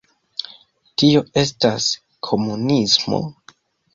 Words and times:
Tio 1.01 1.19
estas 1.41 1.89
komunismo 2.29 3.21